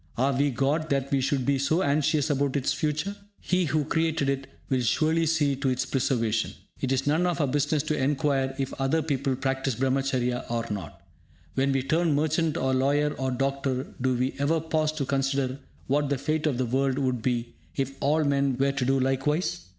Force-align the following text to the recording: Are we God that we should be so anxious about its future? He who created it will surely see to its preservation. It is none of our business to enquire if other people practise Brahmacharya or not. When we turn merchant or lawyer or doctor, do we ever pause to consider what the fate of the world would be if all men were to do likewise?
Are 0.17 0.33
we 0.33 0.49
God 0.49 0.89
that 0.89 1.11
we 1.11 1.21
should 1.21 1.45
be 1.45 1.59
so 1.59 1.83
anxious 1.83 2.31
about 2.31 2.55
its 2.55 2.73
future? 2.73 3.15
He 3.39 3.65
who 3.65 3.85
created 3.85 4.29
it 4.29 4.47
will 4.67 4.81
surely 4.81 5.27
see 5.27 5.55
to 5.57 5.69
its 5.69 5.85
preservation. 5.85 6.53
It 6.79 6.91
is 6.91 7.05
none 7.05 7.27
of 7.27 7.39
our 7.39 7.45
business 7.45 7.83
to 7.83 7.95
enquire 7.95 8.55
if 8.57 8.73
other 8.81 9.03
people 9.03 9.35
practise 9.35 9.75
Brahmacharya 9.75 10.45
or 10.49 10.65
not. 10.71 11.01
When 11.53 11.71
we 11.71 11.83
turn 11.83 12.15
merchant 12.15 12.57
or 12.57 12.73
lawyer 12.73 13.11
or 13.19 13.29
doctor, 13.29 13.93
do 14.01 14.15
we 14.15 14.33
ever 14.39 14.59
pause 14.59 14.91
to 14.93 15.05
consider 15.05 15.59
what 15.85 16.09
the 16.09 16.17
fate 16.17 16.47
of 16.47 16.57
the 16.57 16.65
world 16.65 16.97
would 16.97 17.21
be 17.21 17.53
if 17.75 17.95
all 17.99 18.23
men 18.23 18.57
were 18.57 18.71
to 18.71 18.83
do 18.83 18.99
likewise? 18.99 19.67